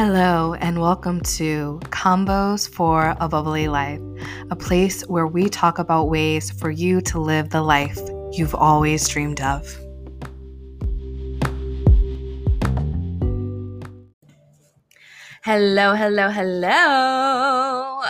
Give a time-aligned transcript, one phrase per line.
[0.00, 4.00] Hello, and welcome to Convos for a Bubbly Life,
[4.48, 7.98] a place where we talk about ways for you to live the life
[8.30, 9.66] you've always dreamed of.
[15.42, 18.00] Hello, hello, hello.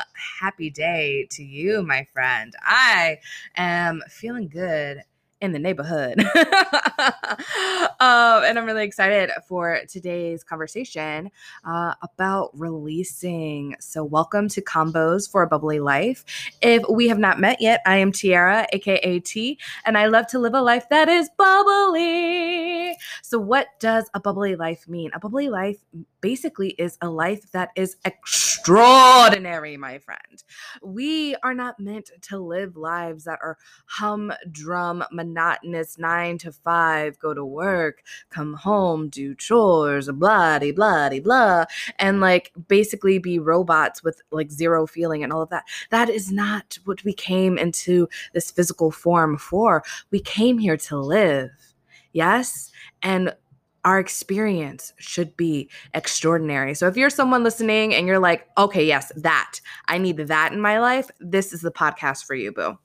[0.41, 2.55] Happy day to you, my friend.
[2.61, 3.18] I
[3.57, 5.05] am feeling good
[5.41, 6.18] in the neighborhood.
[8.01, 11.30] um, and I'm really excited for today's conversation
[11.64, 13.77] uh, about releasing.
[13.80, 16.24] So, welcome to Convos for a Bubbly Life.
[16.61, 20.38] If we have not met yet, I am Tiara, aka T, and I love to
[20.38, 22.97] live a life that is bubbly.
[23.23, 25.11] So, what does a bubbly life mean?
[25.14, 25.78] A bubbly life
[26.20, 30.42] basically is a life that is extraordinary, my friend.
[30.82, 37.34] We are not meant to live lives that are humdrum, monotonous, nine to five, go
[37.34, 41.64] to work, come home, do chores, blah, blah, blah,
[41.98, 45.64] and like basically be robots with like zero feeling and all of that.
[45.91, 49.82] That is not what we came into this physical form for.
[50.10, 51.50] We came here to live.
[52.12, 52.70] Yes.
[53.03, 53.34] And
[53.89, 56.75] our experience should be extraordinary.
[56.75, 60.61] So if you're someone listening and you're like, okay, yes, that, I need that in
[60.61, 62.78] my life, this is the podcast for you, boo.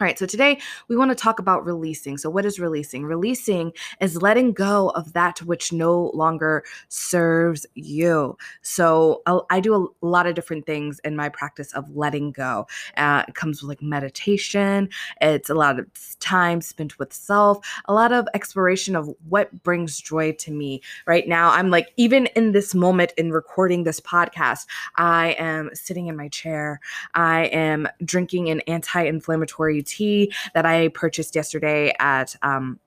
[0.00, 2.16] All right, so today we want to talk about releasing.
[2.16, 3.04] So, what is releasing?
[3.04, 3.70] Releasing
[4.00, 8.38] is letting go of that which no longer serves you.
[8.62, 12.66] So, I do a lot of different things in my practice of letting go.
[12.96, 14.88] Uh, it comes with like meditation,
[15.20, 15.86] it's a lot of
[16.18, 20.80] time spent with self, a lot of exploration of what brings joy to me.
[21.06, 24.64] Right now, I'm like, even in this moment in recording this podcast,
[24.96, 26.80] I am sitting in my chair,
[27.12, 32.78] I am drinking an anti inflammatory tea that I purchased yesterday at um,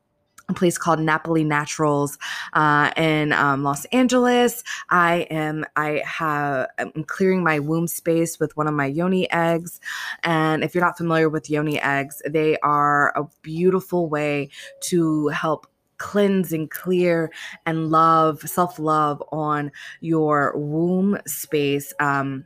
[0.50, 2.18] a place called Napoli Naturals
[2.54, 4.64] uh, in um, Los Angeles.
[4.90, 9.80] I am I have I'm clearing my womb space with one of my yoni eggs,
[10.24, 14.50] and if you're not familiar with yoni eggs, they are a beautiful way
[14.81, 17.31] to help cleanse and clear
[17.66, 19.72] and love self love on
[20.02, 21.94] your womb space.
[22.00, 22.46] Um,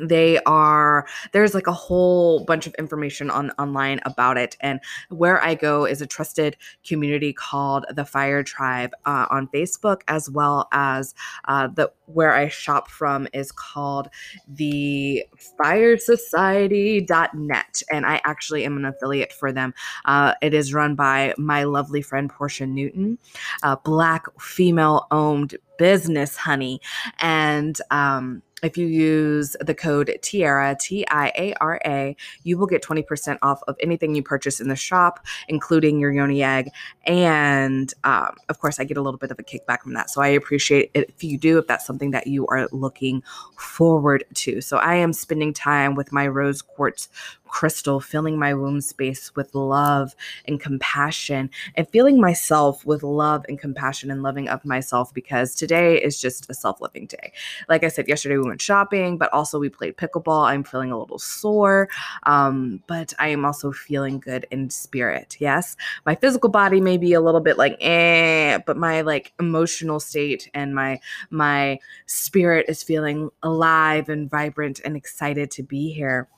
[0.00, 4.80] they are there's like a whole bunch of information on online about it and
[5.10, 6.56] where i go is a trusted
[6.86, 11.14] community called the fire tribe uh, on facebook as well as
[11.46, 14.08] uh, the where i shop from is called
[14.48, 15.24] the
[15.56, 19.72] fire society.net and i actually am an affiliate for them.
[20.04, 23.18] Uh, it is run by my lovely friend portia newton
[23.62, 26.80] a black female owned business honey
[27.20, 32.66] and um if you use the code Tiara, T I A R A, you will
[32.66, 36.70] get 20% off of anything you purchase in the shop, including your Yoni egg.
[37.06, 40.10] And um, of course, I get a little bit of a kickback from that.
[40.10, 43.22] So I appreciate it if you do, if that's something that you are looking
[43.58, 44.60] forward to.
[44.60, 47.08] So I am spending time with my rose quartz
[47.54, 53.60] crystal, filling my womb space with love and compassion, and feeling myself with love and
[53.60, 57.32] compassion and loving of myself because today is just a self loving day.
[57.68, 60.46] Like I said, yesterday we went shopping, but also we played pickleball.
[60.46, 61.88] I'm feeling a little sore,
[62.22, 65.36] um, but I am also feeling good in spirit.
[65.40, 65.76] Yes,
[66.06, 70.48] my physical body may be a little bit like eh, but my like emotional state
[70.54, 71.00] and my
[71.30, 76.28] my spirit is feeling alive and vibrant and excited to be here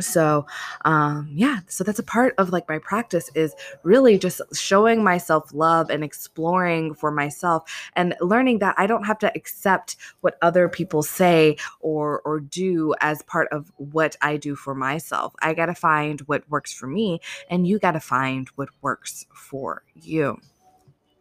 [0.00, 0.46] so
[0.84, 5.52] um yeah so that's a part of like my practice is really just showing myself
[5.52, 7.62] love and exploring for myself
[7.96, 12.94] and learning that i don't have to accept what other people say or or do
[13.00, 15.34] as part of what i do for myself.
[15.42, 19.26] I got to find what works for me and you got to find what works
[19.32, 20.40] for you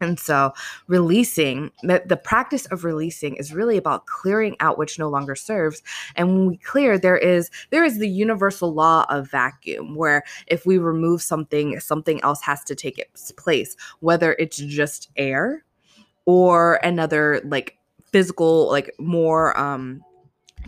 [0.04, 0.54] and so,
[0.88, 5.82] releasing the, the practice of releasing is really about clearing out which no longer serves.
[6.16, 10.66] And when we clear, there is there is the universal law of vacuum, where if
[10.66, 15.64] we remove something, something else has to take its place, whether it's just air
[16.26, 17.78] or another like
[18.12, 20.04] physical, like more um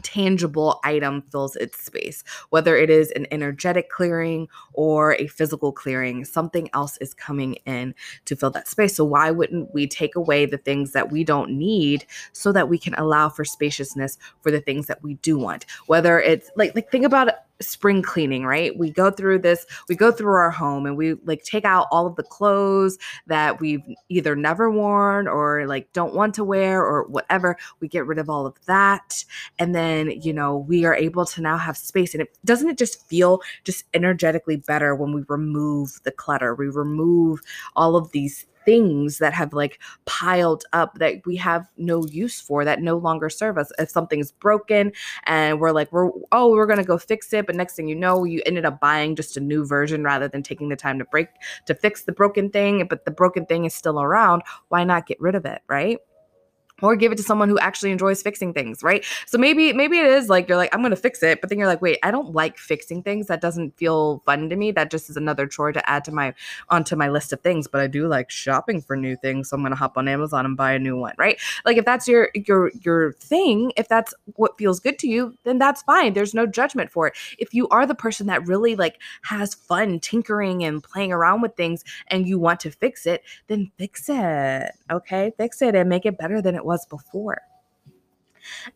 [0.06, 6.24] tangible item fills its space, whether it is an energetic clearing or a physical clearing,
[6.24, 8.96] something else is coming in to fill that space.
[8.96, 12.78] So, why wouldn't we take away the things that we don't need so that we
[12.78, 15.66] can allow for spaciousness for the things that we do want?
[15.88, 17.30] Whether it's like, like think about
[17.62, 18.78] spring cleaning, right?
[18.78, 22.06] We go through this, we go through our home and we like take out all
[22.06, 22.98] of the clothes
[23.28, 27.58] that we've either never worn or like don't want to wear or whatever.
[27.80, 29.24] We get rid of all of that.
[29.60, 32.14] And then, you know, we are able to now have space.
[32.14, 36.68] And it doesn't it just feel just energetically better when we remove the clutter, we
[36.68, 37.42] remove
[37.76, 42.66] all of these things that have like piled up that we have no use for
[42.66, 43.72] that no longer serve us.
[43.80, 44.92] If something's broken
[45.26, 48.24] and we're like we're oh we're gonna go fix it but next thing you know
[48.24, 51.28] you ended up buying just a new version rather than taking the time to break
[51.66, 55.20] to fix the broken thing but the broken thing is still around why not get
[55.20, 56.00] rid of it right
[56.82, 59.06] or give it to someone who actually enjoys fixing things right?
[59.28, 61.68] So maybe maybe it is like you're like i'm gonna fix it but then you're
[61.68, 63.28] like wait i don't like fixing things.
[63.28, 64.72] That doesn't feel fun to me.
[64.72, 66.34] That just is another chore to add to my
[66.70, 69.64] onto my list of things but i do like shopping for new things so i'm
[69.64, 71.40] gonna hop on amazon and buy a new one right?
[71.66, 75.58] Like if that's your your your thing if that's what feels good to you then
[75.58, 76.14] that's fine.
[76.14, 77.14] There's no judgment for it.
[77.38, 81.56] If you are the person that really like has fun tinkering and playing around with
[81.56, 85.32] things and you want to fix it then fix it okay?
[85.38, 87.42] Fix it and make it better than it was before.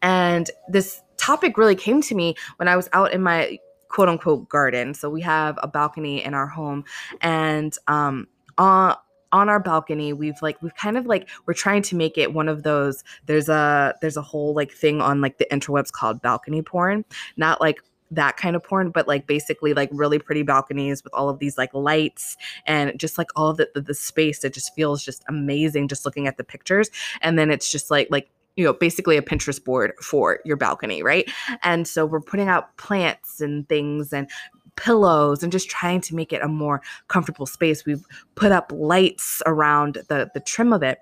[0.01, 3.59] And this topic really came to me when I was out in my
[3.89, 4.93] quote unquote garden.
[4.93, 6.85] So we have a balcony in our home,
[7.21, 8.27] and um,
[8.57, 8.95] on
[9.31, 12.49] on our balcony we've like we've kind of like we're trying to make it one
[12.49, 16.63] of those there's a there's a whole like thing on like the interwebs called balcony
[16.63, 17.05] porn
[17.37, 17.79] not like
[18.11, 21.57] that kind of porn, but like basically like really pretty balconies with all of these
[21.57, 25.23] like lights and just like all of the, the, the space It just feels just
[25.27, 26.89] amazing just looking at the pictures.
[27.21, 31.03] And then it's just like like you know basically a pinterest board for your balcony
[31.03, 31.29] right?
[31.63, 34.29] And so we're putting out plants and things and
[34.75, 37.85] pillows and just trying to make it a more comfortable space.
[37.85, 40.99] We've put up lights around the the trim of it.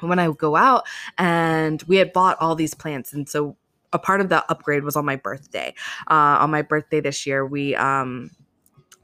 [0.00, 0.86] When I go out
[1.16, 3.56] and we had bought all these plants and so
[3.92, 5.74] a part of the upgrade was on my birthday.
[6.10, 8.30] Uh, on my birthday this year, we um,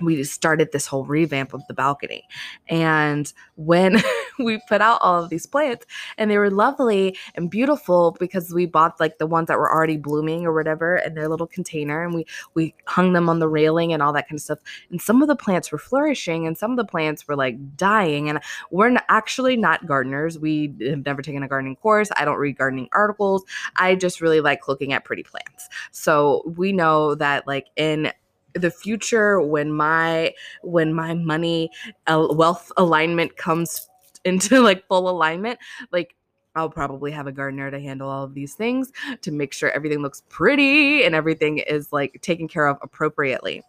[0.00, 2.26] we started this whole revamp of the balcony.
[2.69, 4.02] And when
[4.38, 5.87] we put out all of these plants
[6.19, 9.96] and they were lovely and beautiful because we bought like the ones that were already
[9.96, 13.93] blooming or whatever in their little container and we we hung them on the railing
[13.93, 14.58] and all that kind of stuff.
[14.91, 18.29] And some of the plants were flourishing and some of the plants were like dying.
[18.29, 20.38] And we're actually not gardeners.
[20.38, 22.11] We have never taken a gardening course.
[22.17, 23.44] I don't read gardening articles.
[23.76, 25.69] I just really like looking at pretty plants.
[25.93, 28.12] So we know that like in
[28.54, 31.70] the future when my when my money
[32.06, 33.88] uh, wealth alignment comes
[34.24, 35.58] into like full alignment
[35.92, 36.14] like
[36.56, 38.92] I'll probably have a gardener to handle all of these things
[39.22, 43.62] to make sure everything looks pretty and everything is like taken care of appropriately.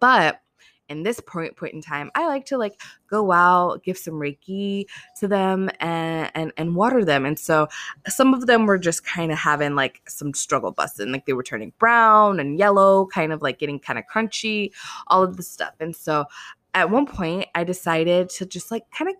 [0.00, 0.41] But
[0.92, 4.84] in this point point in time i like to like go out give some reiki
[5.18, 7.66] to them and and, and water them and so
[8.06, 11.42] some of them were just kind of having like some struggle busting like they were
[11.42, 14.70] turning brown and yellow kind of like getting kind of crunchy
[15.08, 16.24] all of this stuff and so
[16.74, 19.16] at one point i decided to just like kind of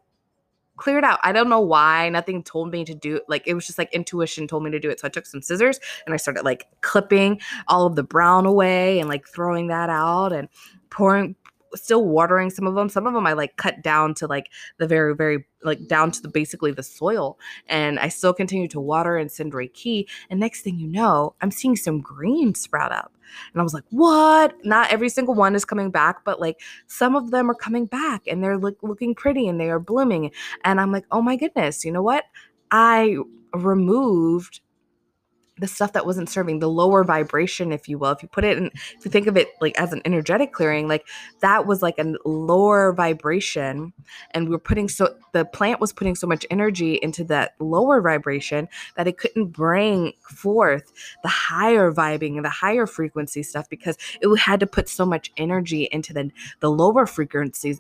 [0.83, 1.21] clear it out.
[1.23, 2.09] I don't know why.
[2.09, 4.91] Nothing told me to do like it was just like intuition told me to do
[4.91, 4.99] it.
[4.99, 8.99] So I took some scissors and I started like clipping all of the brown away
[8.99, 10.49] and like throwing that out and
[10.91, 11.37] pouring
[11.75, 12.89] still watering some of them.
[12.89, 16.23] Some of them I like cut down to like the very, very like down to
[16.23, 17.39] the basically the soil.
[17.67, 20.07] And I still continue to water and send Reiki.
[20.31, 23.13] And next thing you know, I'm seeing some green sprout up.
[23.53, 24.55] And I was like, what?
[24.65, 28.27] Not every single one is coming back, but like some of them are coming back
[28.27, 30.33] and they're look, looking pretty and they are blooming.
[30.65, 32.25] And I'm like, oh my goodness, you know what?
[32.71, 33.17] I
[33.55, 34.61] removed
[35.59, 38.57] the stuff that wasn't serving the lower vibration if you will if you put it
[38.57, 38.67] in
[38.97, 41.07] if you think of it like as an energetic clearing like
[41.41, 43.93] that was like a lower vibration
[44.31, 48.01] and we are putting so the plant was putting so much energy into that lower
[48.01, 48.67] vibration
[48.97, 50.93] that it couldn't bring forth
[51.23, 55.31] the higher vibing and the higher frequency stuff because it had to put so much
[55.37, 56.31] energy into the
[56.61, 57.79] the lower frequency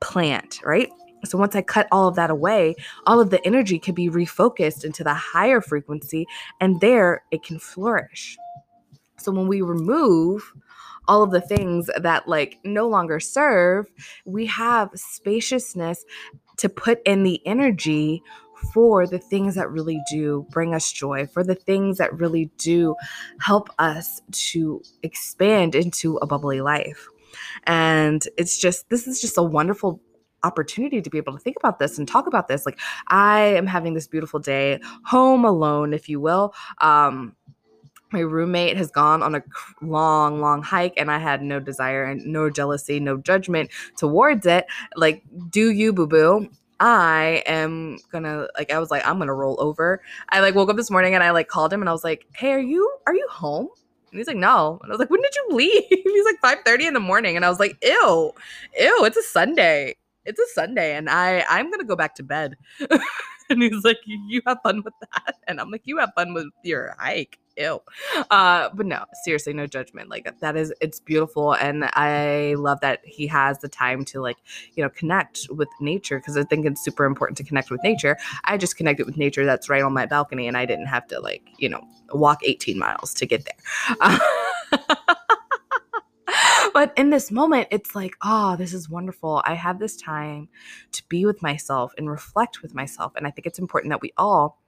[0.00, 0.90] plant right
[1.24, 2.74] so once I cut all of that away,
[3.06, 6.26] all of the energy can be refocused into the higher frequency,
[6.60, 8.36] and there it can flourish.
[9.18, 10.52] So when we remove
[11.08, 13.86] all of the things that like no longer serve,
[14.24, 16.04] we have spaciousness
[16.58, 18.22] to put in the energy
[18.72, 22.94] for the things that really do bring us joy, for the things that really do
[23.40, 27.08] help us to expand into a bubbly life.
[27.64, 30.00] And it's just, this is just a wonderful
[30.44, 32.66] opportunity to be able to think about this and talk about this.
[32.66, 36.54] Like I am having this beautiful day home alone, if you will.
[36.78, 37.36] Um,
[38.12, 39.42] my roommate has gone on a
[39.80, 44.66] long, long hike, and I had no desire and no jealousy, no judgment towards it.
[44.96, 46.50] Like, do you, boo boo?
[46.80, 50.02] I am gonna like I was like I'm gonna roll over.
[50.30, 52.26] I like woke up this morning and I like called him and I was like,
[52.34, 53.68] "Hey, are you are you home?"
[54.10, 56.88] And he's like, "No." And I was like, "When did you leave?" he's like, "5:30
[56.88, 58.32] in the morning." And I was like, "Ew,
[58.80, 59.94] ew, it's a Sunday."
[60.24, 62.56] It's a Sunday and I I'm gonna go back to bed.
[63.50, 66.46] and he's like, you have fun with that, and I'm like, you have fun with
[66.64, 67.38] your hike.
[67.56, 67.80] ew.
[68.30, 70.08] Uh, but no, seriously, no judgment.
[70.08, 74.38] Like that is it's beautiful, and I love that he has the time to like
[74.74, 78.16] you know connect with nature because I think it's super important to connect with nature.
[78.44, 81.20] I just connected with nature that's right on my balcony, and I didn't have to
[81.20, 84.18] like you know walk 18 miles to get there.
[86.72, 89.42] But in this moment, it's like, oh, this is wonderful.
[89.44, 90.48] I have this time
[90.92, 93.12] to be with myself and reflect with myself.
[93.16, 94.58] And I think it's important that we all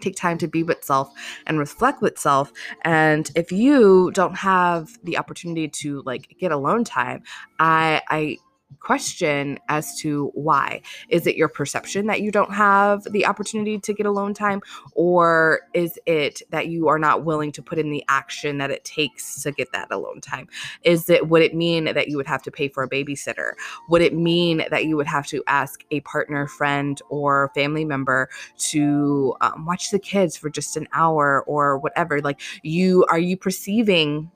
[0.00, 1.10] take time to be with self
[1.46, 6.82] and reflect with self and if you don't have the opportunity to like get alone
[6.82, 7.22] time
[7.60, 8.36] i i
[8.80, 10.80] question as to why.
[11.08, 14.60] Is it your perception that you don't have the opportunity to get alone time?
[14.94, 18.84] Or is it that you are not willing to put in the action that it
[18.84, 20.48] takes to get that alone time?
[20.82, 23.52] Is it, would it mean that you would have to pay for a babysitter?
[23.88, 28.28] Would it mean that you would have to ask a partner, friend, or family member
[28.70, 32.20] to um, watch the kids for just an hour or whatever?
[32.20, 34.30] Like, you, are you perceiving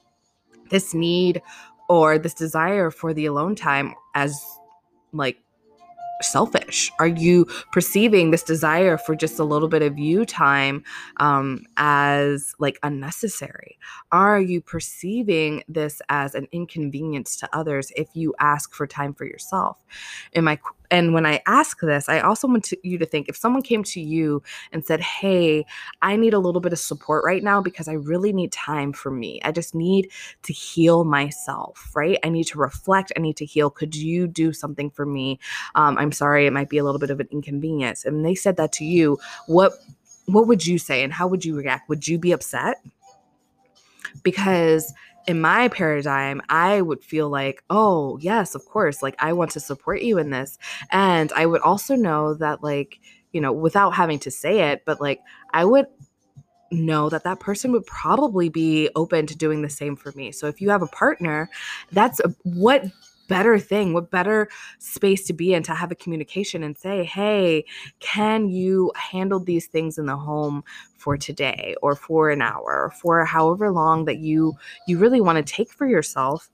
[0.71, 1.43] this need
[1.89, 4.41] or this desire for the alone time as
[5.13, 5.39] like
[6.21, 6.91] selfish?
[6.99, 10.83] Are you perceiving this desire for just a little bit of you time
[11.19, 13.79] um, as like unnecessary?
[14.13, 19.25] Are you perceiving this as an inconvenience to others if you ask for time for
[19.25, 19.85] yourself?
[20.35, 20.59] Am I
[20.91, 23.85] and when I ask this, I also want to, you to think if someone came
[23.85, 24.43] to you
[24.73, 25.67] and said, Hey,
[26.03, 29.11] I need a little bit of support right now because I really need time for
[29.11, 29.41] me.
[29.45, 30.11] I just need
[30.43, 32.19] to heal myself, right?
[32.25, 33.13] I need to reflect.
[33.17, 33.71] I need to heal.
[33.71, 35.39] Could you do something for me?
[35.75, 38.05] Um, I'm sorry, it might be a little bit of an inconvenience.
[38.05, 39.19] And they said that to you.
[39.47, 39.73] What
[40.27, 41.89] what would you say and how would you react?
[41.89, 42.77] Would you be upset?
[44.23, 44.93] Because
[45.29, 49.61] in my paradigm, I would feel like, oh, yes, of course, like I want to
[49.61, 50.59] support you in this.
[50.91, 52.99] And I would also know that, like,
[53.33, 55.21] you know, without having to say it, but like
[55.53, 55.87] I would
[56.73, 60.33] know that that person would probably be open to doing the same for me.
[60.33, 61.51] So if you have a partner,
[61.93, 62.85] that's a, what
[63.29, 67.65] better thing, what better space to be in to have a communication and say, hey,
[68.01, 70.65] can you handle these things in the home
[70.97, 74.55] for today or for an hour or for however long that you
[74.87, 76.51] you really want to take for yourself?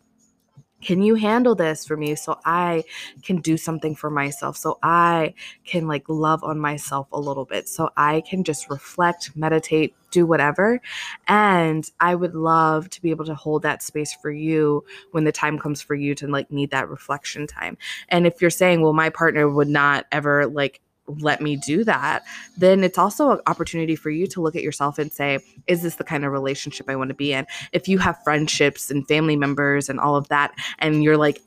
[0.85, 2.85] can you handle this for me so I
[3.23, 7.69] can do something for myself so I can like love on myself a little bit
[7.69, 10.81] so I can just reflect, meditate, do whatever.
[11.27, 15.33] And I would love to be able to hold that space for you when the
[15.33, 17.77] time comes for you to like need that reflection time.
[18.09, 22.23] And if you're saying, well, my partner would not ever like let me do that,
[22.57, 25.97] then it's also an opportunity for you to look at yourself and say, is this
[25.97, 27.47] the kind of relationship I want to be in?
[27.73, 31.43] If you have friendships and family members and all of that, and you're like,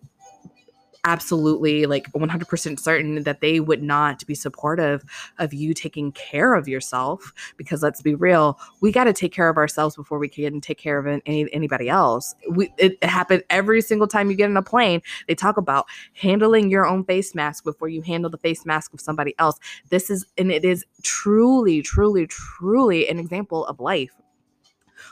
[1.03, 5.03] absolutely like 100% certain that they would not be supportive
[5.39, 9.49] of you taking care of yourself because let's be real we got to take care
[9.49, 12.35] of ourselves before we can take care of any, anybody else.
[12.49, 15.85] We, it, it happened every single time you get in a plane they talk about
[16.13, 19.59] handling your own face mask before you handle the face mask of somebody else.
[19.89, 24.11] This is and it is truly truly truly an example of life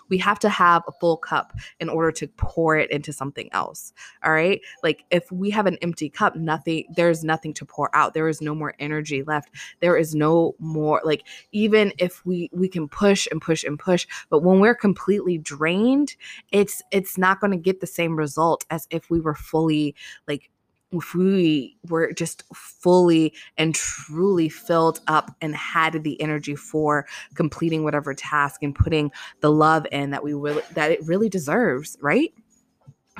[0.09, 3.93] we have to have a full cup in order to pour it into something else.
[4.23, 4.61] All right.
[4.83, 8.13] Like if we have an empty cup, nothing, there's nothing to pour out.
[8.13, 9.49] There is no more energy left.
[9.79, 14.07] There is no more, like, even if we, we can push and push and push,
[14.29, 16.15] but when we're completely drained,
[16.51, 19.95] it's, it's not going to get the same result as if we were fully
[20.27, 20.49] like
[20.91, 27.83] if we were just fully and truly filled up and had the energy for completing
[27.83, 29.11] whatever task and putting
[29.41, 32.33] the love in that we really that it really deserves, right?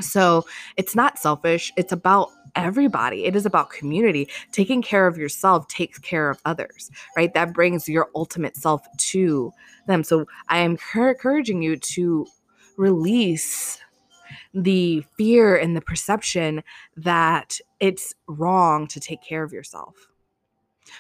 [0.01, 0.45] So
[0.77, 1.72] it's not selfish.
[1.77, 3.25] It's about everybody.
[3.25, 4.29] It is about community.
[4.51, 7.34] Taking care of yourself takes care of others, right?
[7.34, 9.51] That brings your ultimate self to
[9.88, 10.03] them.
[10.03, 12.27] So I am encouraging you to
[12.77, 13.79] release
[14.53, 16.63] the fear and the perception
[16.97, 20.07] that it's wrong to take care of yourself.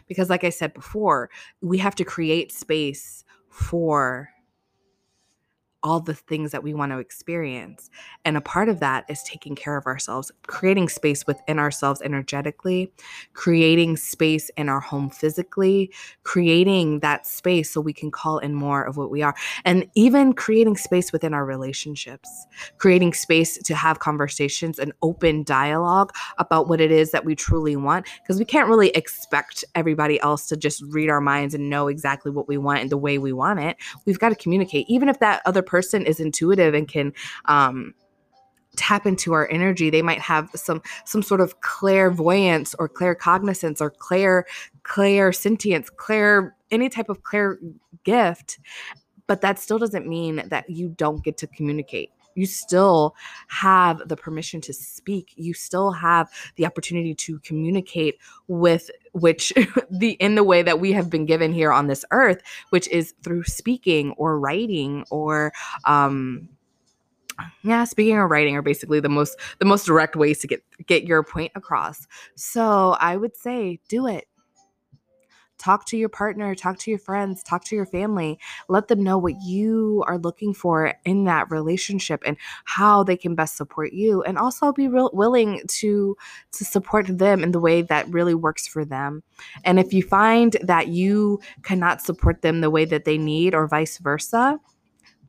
[0.07, 1.29] Because, like I said before,
[1.61, 4.29] we have to create space for
[5.85, 7.91] all the things that we want to experience.
[8.25, 12.91] And a part of that is taking care of ourselves, creating space within ourselves energetically,
[13.33, 18.83] creating space in our home physically, creating that space so we can call in more
[18.83, 22.47] of what we are, and even creating space within our relationships,
[22.79, 27.75] creating space to have conversations and open dialogue about what it is that we truly
[27.75, 28.07] want.
[28.23, 32.31] Because we can't really expect everybody else to just read our minds and know exactly
[32.31, 33.77] what we want and the way we want it.
[34.05, 37.13] We've got to communicate, even if that other person person is intuitive and can
[37.45, 37.93] um,
[38.75, 43.89] tap into our energy they might have some some sort of clairvoyance or claircognizance or
[43.89, 44.45] clair
[44.83, 47.57] clair sentience clair any type of clair
[48.03, 48.59] gift
[49.27, 52.11] but that still doesn't mean that you don't get to communicate.
[52.35, 53.15] You still
[53.47, 55.33] have the permission to speak.
[55.35, 58.17] You still have the opportunity to communicate
[58.47, 59.53] with which
[59.89, 63.13] the in the way that we have been given here on this earth which is
[63.23, 65.51] through speaking or writing or
[65.85, 66.47] um
[67.63, 71.03] yeah speaking or writing are basically the most the most direct ways to get get
[71.03, 72.07] your point across.
[72.35, 74.27] So i would say do it
[75.57, 78.39] Talk to your partner, talk to your friends, talk to your family.
[78.67, 83.35] Let them know what you are looking for in that relationship and how they can
[83.35, 84.21] best support you.
[84.23, 86.17] And also be real willing to
[86.53, 89.23] to support them in the way that really works for them.
[89.63, 93.67] And if you find that you cannot support them the way that they need or
[93.67, 94.59] vice versa,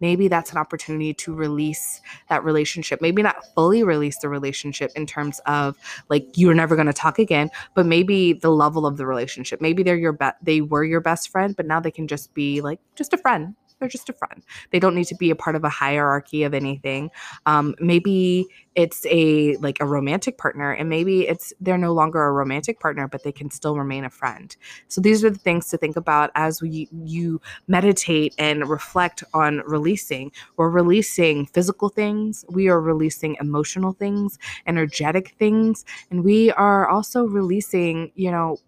[0.01, 5.07] maybe that's an opportunity to release that relationship maybe not fully release the relationship in
[5.07, 5.77] terms of
[6.09, 9.83] like you're never going to talk again but maybe the level of the relationship maybe
[9.83, 12.81] they're your be- they were your best friend but now they can just be like
[12.95, 14.43] just a friend they're just a friend.
[14.71, 17.11] They don't need to be a part of a hierarchy of anything.
[17.45, 22.33] Um, maybe it's a like a romantic partner, and maybe it's they're no longer a
[22.33, 24.57] romantic partner, but they can still remain a friend.
[24.89, 29.63] So these are the things to think about as we you meditate and reflect on
[29.67, 30.33] releasing.
[30.57, 37.25] We're releasing physical things, we are releasing emotional things, energetic things, and we are also
[37.25, 38.59] releasing, you know,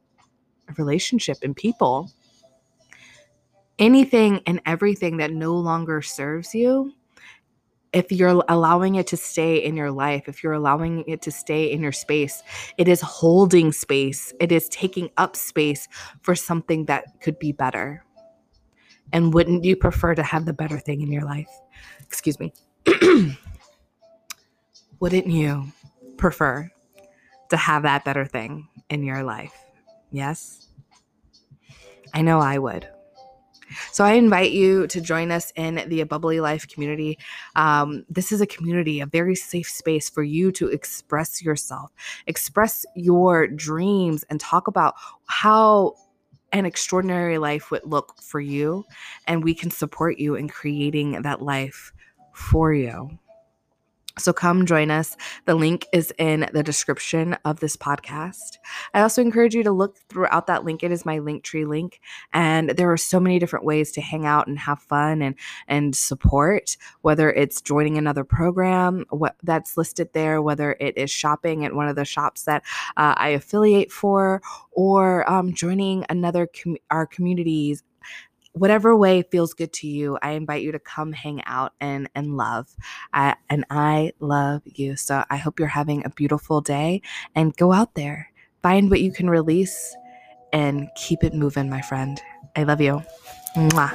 [0.69, 2.11] a relationship and people
[3.79, 6.93] anything and everything that no longer serves you,
[7.93, 11.71] if you're allowing it to stay in your life, if you're allowing it to stay
[11.71, 12.43] in your space,
[12.77, 14.33] it is holding space.
[14.41, 15.89] It is taking up space
[16.21, 18.05] for something that could be better.
[19.13, 21.49] And wouldn't you prefer to have the better thing in your life?
[22.03, 22.53] Excuse me.
[25.01, 25.73] wouldn't you
[26.19, 26.71] prefer
[27.49, 29.55] to have that better thing in your life?
[30.11, 30.69] Yes?
[32.13, 32.89] I know I would.
[33.93, 37.19] So I invite you to join us in the Bubbly Life community.
[37.57, 41.93] Um, this is a community, a very safe space for you to express yourself,
[42.27, 44.95] express your dreams, and talk about
[45.27, 45.95] how
[46.53, 48.85] an extraordinary life would look for you.
[49.27, 51.93] And we can support you in creating that life
[52.33, 53.19] for you.
[54.19, 55.17] So come join us.
[55.47, 58.59] The link is in the description of this podcast.
[58.95, 60.83] I also encourage you to look throughout that link.
[60.83, 62.01] It is my Linktree link.
[62.33, 65.35] And there are so many different ways to hang out and have fun and
[65.67, 71.65] and support, whether it's joining another program what that's listed there, whether it is shopping
[71.65, 72.63] at one of the shops that
[72.97, 77.83] uh, I affiliate for, or um, joining another com- our communities
[78.59, 82.37] whatever way feels good to you, I invite you to come hang out and and
[82.37, 82.75] love.
[83.13, 84.97] I, and I love you.
[84.97, 87.03] So I hope you're having a beautiful day
[87.35, 88.31] and go out there,
[88.63, 89.97] find what you can release,
[90.53, 92.21] and keep it moving, my friend.
[92.57, 93.03] I love you.
[93.57, 93.95] Mwah.